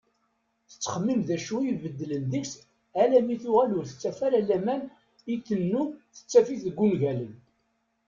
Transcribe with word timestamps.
Tettxemmim 0.69 1.21
d 1.27 1.29
acu 1.35 1.55
i 1.61 1.65
ibeddlen 1.71 2.23
deg-s 2.31 2.53
alammi 3.03 3.35
tuɣal 3.43 3.71
ur 3.77 3.85
tettaf 3.87 4.19
ara 4.27 4.39
laman 4.47 4.81
i 5.33 5.35
tennum 5.47 5.89
tettaf-it 6.15 6.61
deg 6.67 6.77
ungalen. 6.85 7.33